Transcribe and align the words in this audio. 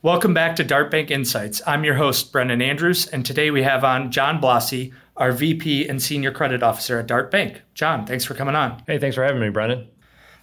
Welcome 0.00 0.32
back 0.32 0.54
to 0.56 0.64
Dart 0.64 0.92
Bank 0.92 1.10
Insights. 1.10 1.60
I'm 1.66 1.82
your 1.82 1.96
host, 1.96 2.30
Brendan 2.30 2.62
Andrews, 2.62 3.08
and 3.08 3.26
today 3.26 3.50
we 3.50 3.64
have 3.64 3.82
on 3.82 4.12
John 4.12 4.40
Blasi, 4.40 4.92
our 5.16 5.32
VP 5.32 5.88
and 5.88 6.00
Senior 6.00 6.30
Credit 6.30 6.62
Officer 6.62 7.00
at 7.00 7.08
Dart 7.08 7.32
Bank. 7.32 7.62
John, 7.74 8.06
thanks 8.06 8.24
for 8.24 8.34
coming 8.34 8.54
on. 8.54 8.80
Hey, 8.86 8.98
thanks 8.98 9.16
for 9.16 9.24
having 9.24 9.40
me, 9.40 9.48
Brendan. 9.48 9.88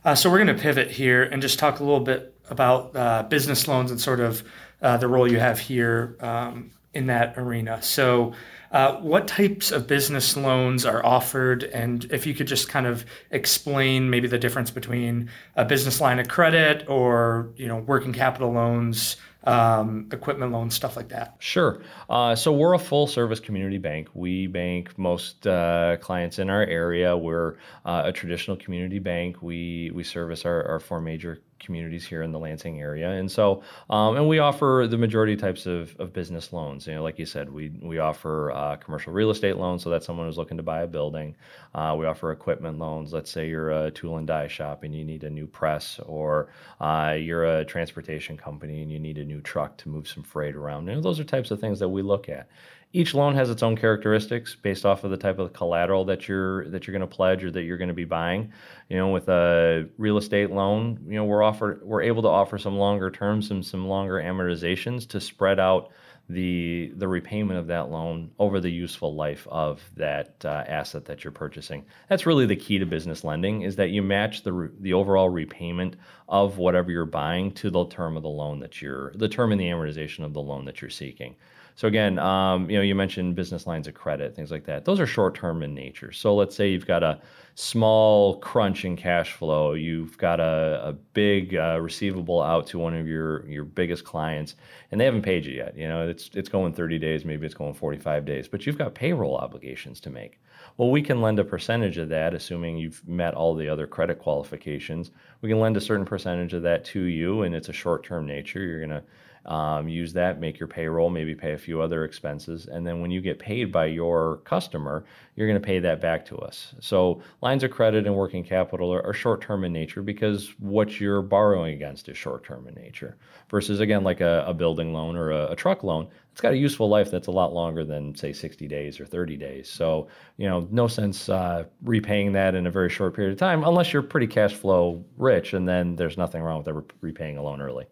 Uh, 0.03 0.13
so, 0.13 0.29
we're 0.29 0.43
going 0.43 0.53
to 0.53 0.61
pivot 0.61 0.91
here 0.91 1.23
and 1.23 1.41
just 1.41 1.57
talk 1.57 1.79
a 1.79 1.85
little 1.85 2.01
bit 2.01 2.35
about 2.49 2.93
uh, 2.97 3.23
business 3.23 3.65
loans 3.65 3.91
and 3.91 4.01
sort 4.01 4.19
of 4.19 4.43
uh, 4.81 4.97
the 4.97 5.07
role 5.07 5.25
you 5.25 5.39
have 5.39 5.57
here 5.57 6.17
um, 6.19 6.71
in 6.93 7.07
that 7.07 7.35
arena. 7.37 7.81
So, 7.81 8.33
uh, 8.75 8.99
what 8.99 9.25
types 9.25 9.71
of 9.71 9.87
business 9.87 10.35
loans 10.35 10.85
are 10.85 11.03
offered? 11.05 11.63
And 11.63 12.03
if 12.11 12.27
you 12.27 12.33
could 12.33 12.45
just 12.45 12.67
kind 12.67 12.85
of 12.85 13.05
explain 13.31 14.09
maybe 14.09 14.27
the 14.27 14.37
difference 14.37 14.69
between 14.69 15.29
a 15.55 15.63
business 15.63 16.01
line 16.01 16.19
of 16.19 16.27
credit 16.27 16.83
or 16.89 17.53
you 17.55 17.69
know 17.69 17.77
working 17.77 18.11
capital 18.11 18.51
loans, 18.51 19.15
um, 19.45 20.09
equipment 20.11 20.51
loans, 20.51 20.75
stuff 20.75 20.97
like 20.97 21.07
that. 21.07 21.37
Sure. 21.39 21.83
Uh, 22.09 22.35
so 22.35 22.51
we're 22.51 22.73
a 22.73 22.79
full 22.79 23.07
service 23.07 23.39
community 23.39 23.77
bank. 23.77 24.09
We 24.13 24.47
bank 24.47 24.97
most 24.97 25.47
uh, 25.47 25.95
clients 26.01 26.37
in 26.37 26.49
our 26.49 26.63
area. 26.63 27.15
We're 27.15 27.55
uh, 27.85 28.01
a 28.03 28.11
traditional 28.11 28.57
community 28.57 28.99
bank. 28.99 29.41
We 29.41 29.89
we 29.93 30.03
service 30.03 30.43
our, 30.43 30.67
our 30.67 30.81
four 30.81 30.99
major 30.99 31.39
communities 31.59 32.05
here 32.05 32.21
in 32.21 32.31
the 32.31 32.39
Lansing 32.39 32.81
area. 32.81 33.09
And 33.09 33.31
so, 33.31 33.63
um, 33.89 34.17
and 34.17 34.27
we 34.27 34.39
offer 34.39 34.87
the 34.89 34.97
majority 34.97 35.35
types 35.35 35.65
of, 35.65 35.95
of 35.99 36.13
business 36.13 36.53
loans. 36.53 36.87
You 36.87 36.95
know, 36.95 37.03
like 37.03 37.17
you 37.17 37.25
said, 37.25 37.49
we 37.49 37.71
we 37.81 37.99
offer 37.99 38.51
uh, 38.51 38.75
commercial 38.77 39.13
real 39.13 39.29
estate 39.29 39.57
loans, 39.57 39.83
so 39.83 39.89
that's 39.89 40.05
someone 40.05 40.27
who's 40.27 40.37
looking 40.37 40.57
to 40.57 40.63
buy 40.63 40.81
a 40.81 40.87
building. 40.87 41.35
Uh, 41.73 41.95
we 41.97 42.05
offer 42.05 42.31
equipment 42.31 42.79
loans. 42.79 43.13
Let's 43.13 43.31
say 43.31 43.47
you're 43.49 43.71
a 43.71 43.91
tool 43.91 44.17
and 44.17 44.27
die 44.27 44.47
shop 44.47 44.83
and 44.83 44.95
you 44.95 45.05
need 45.05 45.23
a 45.23 45.29
new 45.29 45.47
press, 45.47 45.99
or 46.05 46.49
uh, 46.79 47.15
you're 47.17 47.45
a 47.45 47.65
transportation 47.65 48.37
company 48.37 48.81
and 48.81 48.91
you 48.91 48.99
need 48.99 49.17
a 49.17 49.25
new 49.25 49.41
truck 49.41 49.77
to 49.77 49.89
move 49.89 50.07
some 50.07 50.23
freight 50.23 50.55
around. 50.55 50.87
You 50.87 50.95
know, 50.95 51.01
those 51.01 51.19
are 51.19 51.23
types 51.23 51.51
of 51.51 51.59
things 51.59 51.79
that 51.79 51.89
we 51.89 52.01
look 52.01 52.29
at 52.29 52.47
each 52.95 53.13
loan 53.13 53.35
has 53.35 53.49
its 53.49 53.61
own 53.61 53.75
characteristics 53.75 54.55
based 54.55 54.85
off 54.85 55.03
of 55.03 55.11
the 55.11 55.17
type 55.17 55.37
of 55.37 55.51
collateral 55.51 56.05
that 56.05 56.29
you're 56.29 56.69
that 56.69 56.87
you're 56.87 56.97
going 56.97 57.07
to 57.07 57.15
pledge 57.15 57.43
or 57.43 57.51
that 57.51 57.63
you're 57.63 57.77
going 57.77 57.89
to 57.89 57.93
be 57.93 58.05
buying. 58.05 58.53
You 58.87 58.97
know, 58.97 59.09
with 59.09 59.27
a 59.27 59.89
real 59.97 60.17
estate 60.17 60.49
loan, 60.49 61.05
you 61.05 61.15
know, 61.15 61.25
we're 61.25 61.43
we're 61.61 62.01
able 62.01 62.21
to 62.23 62.27
offer 62.27 62.57
some 62.57 62.77
longer 62.77 63.11
terms 63.11 63.51
and 63.51 63.65
some 63.65 63.87
longer 63.87 64.15
amortizations 64.15 65.07
to 65.09 65.21
spread 65.21 65.59
out 65.59 65.91
the 66.27 66.91
the 66.95 67.07
repayment 67.07 67.59
of 67.59 67.67
that 67.67 67.91
loan 67.91 68.31
over 68.39 68.59
the 68.59 68.69
useful 68.69 69.13
life 69.13 69.47
of 69.51 69.81
that 69.95 70.43
uh, 70.43 70.63
asset 70.67 71.05
that 71.05 71.23
you're 71.23 71.31
purchasing. 71.31 71.85
That's 72.09 72.25
really 72.25 72.47
the 72.47 72.55
key 72.55 72.79
to 72.79 72.85
business 72.85 73.23
lending 73.23 73.61
is 73.61 73.75
that 73.75 73.91
you 73.91 74.01
match 74.01 74.43
the 74.43 74.53
re- 74.53 74.69
the 74.79 74.93
overall 74.93 75.29
repayment 75.29 75.97
of 76.27 76.57
whatever 76.57 76.91
you're 76.91 77.05
buying 77.05 77.51
to 77.53 77.69
the 77.69 77.85
term 77.85 78.17
of 78.17 78.23
the 78.23 78.29
loan 78.29 78.59
that 78.61 78.81
you're 78.81 79.11
the 79.15 79.29
term 79.29 79.51
and 79.51 79.61
the 79.61 79.65
amortization 79.65 80.23
of 80.23 80.33
the 80.33 80.41
loan 80.41 80.65
that 80.65 80.81
you're 80.81 80.89
seeking. 80.89 81.35
So 81.75 81.89
again, 81.89 82.17
um, 82.19 82.69
you 82.69 82.77
know, 82.77 82.81
you 82.81 82.95
mentioned 82.95 83.35
business 83.35 83.67
lines 83.67 83.87
of 83.87 83.93
credit, 83.93 84.33
things 84.33 84.49
like 84.49 84.65
that. 84.65 84.85
Those 84.85 85.01
are 85.01 85.05
short 85.05 85.35
term 85.35 85.61
in 85.61 85.73
nature. 85.73 86.13
So 86.13 86.33
let's 86.33 86.55
say 86.55 86.69
you've 86.69 86.87
got 86.87 87.03
a 87.03 87.19
small 87.55 88.37
crunch 88.39 88.85
in 88.85 88.95
cash 88.95 89.33
flow, 89.33 89.73
you've 89.73 90.17
got 90.17 90.39
a, 90.39 90.81
a 90.85 90.93
big 90.93 91.55
uh, 91.55 91.79
receivable 91.81 92.41
out 92.41 92.67
to 92.67 92.79
one 92.79 92.95
of 92.95 93.07
your 93.07 93.45
your 93.47 93.65
biggest 93.65 94.05
clients, 94.05 94.55
and 94.91 95.01
they 95.01 95.05
haven't 95.05 95.23
paid 95.23 95.45
you 95.45 95.53
yet. 95.53 95.77
You 95.77 95.89
know, 95.89 96.07
it's 96.07 96.29
it's 96.33 96.47
going 96.47 96.73
30 96.73 96.97
days, 96.97 97.25
maybe 97.25 97.45
it's 97.45 97.55
going 97.55 97.73
45 97.73 98.25
days, 98.25 98.47
but 98.47 98.65
you've 98.65 98.77
got 98.77 98.95
payroll 98.95 99.35
obligations 99.35 99.99
to 100.01 100.09
make. 100.09 100.39
Well, 100.77 100.91
we 100.91 101.01
can 101.01 101.21
lend 101.21 101.39
a 101.39 101.43
percentage 101.43 101.97
of 101.97 102.09
that, 102.09 102.33
assuming 102.33 102.77
you've 102.77 103.05
met 103.07 103.33
all 103.33 103.53
the 103.53 103.69
other 103.69 103.87
credit 103.87 104.19
qualifications. 104.19 105.11
We 105.41 105.49
can 105.49 105.59
lend 105.59 105.77
a 105.77 105.81
certain 105.81 106.05
percentage 106.05 106.53
of 106.53 106.63
that 106.63 106.85
to 106.85 107.01
you, 107.01 107.43
and 107.43 107.53
it's 107.53 107.69
a 107.69 107.73
short 107.73 108.05
term 108.05 108.25
nature. 108.25 108.61
You're 108.61 108.81
gonna 108.81 109.03
um, 109.45 109.87
use 109.87 110.13
that, 110.13 110.39
make 110.39 110.59
your 110.59 110.67
payroll, 110.67 111.09
maybe 111.09 111.35
pay 111.35 111.53
a 111.53 111.57
few 111.57 111.81
other 111.81 112.03
expenses. 112.03 112.65
And 112.65 112.85
then 112.85 112.99
when 112.99 113.11
you 113.11 113.21
get 113.21 113.37
paid 113.37 113.71
by 113.71 113.85
your 113.85 114.37
customer, 114.37 115.05
you're 115.35 115.47
going 115.47 115.61
to 115.61 115.65
pay 115.65 115.79
that 115.79 116.01
back 116.01 116.25
to 116.27 116.37
us. 116.37 116.73
So 116.79 117.21
lines 117.41 117.63
of 117.63 117.71
credit 117.71 118.07
and 118.07 118.15
working 118.15 118.43
capital 118.43 118.91
are, 118.93 119.05
are 119.05 119.13
short 119.13 119.41
term 119.41 119.63
in 119.63 119.71
nature 119.71 120.01
because 120.01 120.49
what 120.59 120.99
you're 120.99 121.21
borrowing 121.21 121.73
against 121.73 122.09
is 122.09 122.17
short 122.17 122.43
term 122.43 122.67
in 122.67 122.73
nature. 122.73 123.17
Versus, 123.49 123.79
again, 123.79 124.03
like 124.03 124.21
a, 124.21 124.43
a 124.47 124.53
building 124.53 124.93
loan 124.93 125.15
or 125.15 125.31
a, 125.31 125.51
a 125.51 125.55
truck 125.55 125.83
loan, 125.83 126.07
it's 126.31 126.41
got 126.41 126.53
a 126.53 126.57
useful 126.57 126.89
life 126.89 127.11
that's 127.11 127.27
a 127.27 127.31
lot 127.31 127.53
longer 127.53 127.85
than, 127.85 128.15
say, 128.15 128.33
60 128.33 128.67
days 128.67 128.99
or 128.99 129.05
30 129.05 129.37
days. 129.37 129.69
So, 129.69 130.07
you 130.37 130.49
know, 130.49 130.67
no 130.71 130.87
sense 130.87 131.29
uh, 131.29 131.65
repaying 131.83 132.33
that 132.33 132.55
in 132.55 132.65
a 132.65 132.71
very 132.71 132.89
short 132.89 133.15
period 133.15 133.33
of 133.33 133.39
time 133.39 133.63
unless 133.63 133.93
you're 133.93 134.01
pretty 134.01 134.27
cash 134.27 134.53
flow 134.53 135.05
rich, 135.17 135.53
and 135.53 135.67
then 135.67 135.95
there's 135.95 136.17
nothing 136.17 136.41
wrong 136.41 136.57
with 136.57 136.67
ever 136.67 136.83
repaying 137.01 137.37
a 137.37 137.43
loan 137.43 137.61
early. 137.61 137.85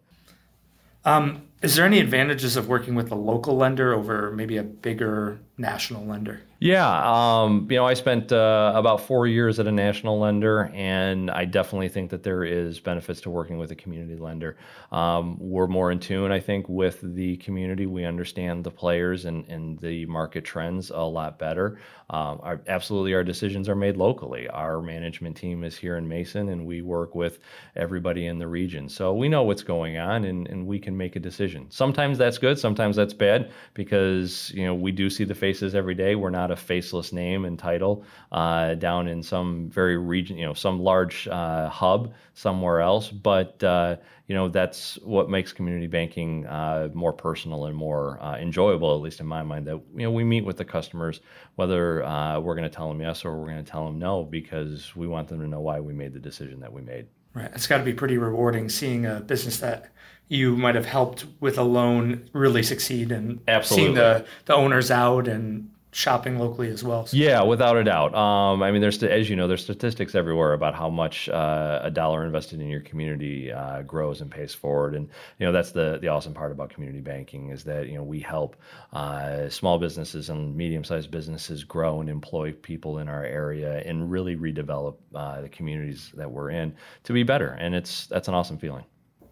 Um, 1.04 1.42
is 1.64 1.76
there 1.76 1.86
any 1.86 1.98
advantages 1.98 2.56
of 2.56 2.68
working 2.68 2.94
with 2.94 3.10
a 3.10 3.14
local 3.14 3.56
lender 3.56 3.94
over 3.94 4.30
maybe 4.32 4.58
a 4.58 4.62
bigger 4.62 5.40
national 5.56 6.04
lender? 6.04 6.42
Yeah, 6.60 7.02
um, 7.04 7.66
you 7.70 7.76
know, 7.76 7.86
I 7.86 7.92
spent 7.92 8.32
uh, 8.32 8.72
about 8.74 9.02
four 9.02 9.26
years 9.26 9.58
at 9.60 9.66
a 9.66 9.72
national 9.72 10.18
lender, 10.18 10.70
and 10.72 11.30
I 11.30 11.44
definitely 11.44 11.90
think 11.90 12.10
that 12.10 12.22
there 12.22 12.42
is 12.42 12.80
benefits 12.80 13.20
to 13.22 13.30
working 13.30 13.58
with 13.58 13.70
a 13.70 13.74
community 13.74 14.16
lender. 14.16 14.56
Um, 14.90 15.36
we're 15.38 15.66
more 15.66 15.90
in 15.90 16.00
tune, 16.00 16.32
I 16.32 16.40
think, 16.40 16.66
with 16.68 17.00
the 17.02 17.36
community. 17.38 17.84
We 17.84 18.06
understand 18.06 18.64
the 18.64 18.70
players 18.70 19.26
and, 19.26 19.46
and 19.48 19.78
the 19.78 20.06
market 20.06 20.44
trends 20.44 20.88
a 20.88 21.02
lot 21.02 21.38
better. 21.38 21.78
Um, 22.08 22.40
our, 22.42 22.60
absolutely, 22.66 23.12
our 23.12 23.24
decisions 23.24 23.68
are 23.68 23.76
made 23.76 23.98
locally. 23.98 24.48
Our 24.48 24.80
management 24.80 25.36
team 25.36 25.64
is 25.64 25.76
here 25.76 25.98
in 25.98 26.08
Mason, 26.08 26.48
and 26.48 26.64
we 26.64 26.80
work 26.80 27.14
with 27.14 27.40
everybody 27.76 28.26
in 28.26 28.38
the 28.38 28.48
region. 28.48 28.88
So 28.88 29.12
we 29.12 29.28
know 29.28 29.42
what's 29.42 29.62
going 29.62 29.98
on, 29.98 30.24
and, 30.24 30.48
and 30.48 30.66
we 30.66 30.78
can 30.78 30.96
make 30.96 31.14
a 31.14 31.20
decision. 31.20 31.53
Sometimes 31.70 32.18
that's 32.18 32.38
good, 32.38 32.58
sometimes 32.58 32.96
that's 32.96 33.14
bad, 33.14 33.50
because 33.74 34.50
you 34.54 34.64
know 34.64 34.74
we 34.74 34.92
do 34.92 35.08
see 35.10 35.24
the 35.24 35.34
faces 35.34 35.74
every 35.74 35.94
day. 35.94 36.14
We're 36.14 36.30
not 36.30 36.50
a 36.50 36.56
faceless 36.56 37.12
name 37.12 37.44
and 37.44 37.58
title 37.58 38.04
uh, 38.32 38.74
down 38.74 39.08
in 39.08 39.22
some 39.22 39.70
very 39.70 39.96
region, 39.96 40.36
you 40.38 40.46
know, 40.46 40.54
some 40.54 40.80
large 40.80 41.28
uh, 41.28 41.68
hub 41.68 42.14
somewhere 42.34 42.80
else. 42.80 43.10
But 43.10 43.62
uh, 43.62 43.96
you 44.26 44.34
know, 44.34 44.48
that's 44.48 44.96
what 45.02 45.28
makes 45.28 45.52
community 45.52 45.86
banking 45.86 46.46
uh, 46.46 46.88
more 46.94 47.12
personal 47.12 47.66
and 47.66 47.76
more 47.76 48.22
uh, 48.22 48.36
enjoyable, 48.36 48.94
at 48.94 49.00
least 49.00 49.20
in 49.20 49.26
my 49.26 49.42
mind. 49.42 49.66
That 49.66 49.80
you 49.94 50.04
know, 50.04 50.10
we 50.10 50.24
meet 50.24 50.44
with 50.44 50.56
the 50.56 50.64
customers, 50.64 51.20
whether 51.56 52.04
uh, 52.04 52.40
we're 52.40 52.54
going 52.54 52.68
to 52.68 52.74
tell 52.74 52.88
them 52.88 53.00
yes 53.00 53.24
or 53.24 53.38
we're 53.38 53.50
going 53.50 53.64
to 53.64 53.70
tell 53.70 53.86
them 53.86 53.98
no, 53.98 54.24
because 54.24 54.94
we 54.96 55.06
want 55.06 55.28
them 55.28 55.40
to 55.40 55.46
know 55.46 55.60
why 55.60 55.80
we 55.80 55.92
made 55.92 56.12
the 56.12 56.20
decision 56.20 56.60
that 56.60 56.72
we 56.72 56.82
made. 56.82 57.06
Right. 57.34 57.50
It's 57.54 57.66
got 57.66 57.78
to 57.78 57.84
be 57.84 57.92
pretty 57.92 58.16
rewarding 58.16 58.68
seeing 58.68 59.06
a 59.06 59.20
business 59.20 59.58
that 59.58 59.90
you 60.28 60.56
might 60.56 60.74
have 60.76 60.86
helped 60.86 61.26
with 61.40 61.58
a 61.58 61.62
loan 61.62 62.28
really 62.32 62.62
succeed 62.62 63.12
and 63.12 63.40
Absolutely. 63.46 63.84
seeing 63.84 63.94
the, 63.94 64.24
the 64.46 64.54
owners 64.54 64.90
out 64.90 65.28
and 65.28 65.70
shopping 65.94 66.38
locally 66.38 66.68
as 66.68 66.82
well. 66.82 67.06
So. 67.06 67.16
Yeah, 67.16 67.42
without 67.42 67.76
a 67.76 67.84
doubt. 67.84 68.14
Um, 68.14 68.62
I 68.62 68.72
mean, 68.72 68.80
there's 68.80 69.02
as 69.02 69.30
you 69.30 69.36
know, 69.36 69.46
there's 69.46 69.62
statistics 69.62 70.14
everywhere 70.14 70.52
about 70.52 70.74
how 70.74 70.90
much 70.90 71.28
uh, 71.28 71.80
a 71.82 71.90
dollar 71.90 72.24
invested 72.26 72.60
in 72.60 72.68
your 72.68 72.80
community 72.80 73.52
uh, 73.52 73.82
grows 73.82 74.20
and 74.20 74.30
pays 74.30 74.52
forward, 74.52 74.94
and 74.94 75.08
you 75.38 75.46
know 75.46 75.52
that's 75.52 75.72
the 75.72 75.98
the 76.00 76.08
awesome 76.08 76.34
part 76.34 76.52
about 76.52 76.70
community 76.70 77.00
banking 77.00 77.50
is 77.50 77.64
that 77.64 77.88
you 77.88 77.94
know 77.94 78.02
we 78.02 78.18
help 78.20 78.56
uh, 78.92 79.48
small 79.48 79.78
businesses 79.78 80.30
and 80.30 80.56
medium-sized 80.56 81.10
businesses 81.10 81.62
grow 81.62 82.00
and 82.00 82.10
employ 82.10 82.52
people 82.52 82.98
in 82.98 83.08
our 83.08 83.24
area 83.24 83.80
and 83.86 84.10
really 84.10 84.36
redevelop 84.36 84.96
uh, 85.14 85.40
the 85.40 85.48
communities 85.48 86.10
that 86.14 86.30
we're 86.30 86.50
in 86.50 86.74
to 87.04 87.12
be 87.12 87.22
better, 87.22 87.50
and 87.60 87.74
it's 87.74 88.06
that's 88.08 88.26
an 88.28 88.34
awesome 88.34 88.58
feeling. 88.58 88.84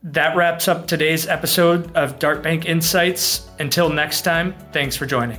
That 0.04 0.36
wraps 0.36 0.66
up 0.66 0.88
today's 0.88 1.28
episode 1.28 1.94
of 1.96 2.18
Dart 2.18 2.42
Bank 2.42 2.66
Insights. 2.66 3.48
Until 3.60 3.88
next 3.88 4.22
time, 4.22 4.54
thanks 4.72 4.96
for 4.96 5.06
joining. 5.06 5.38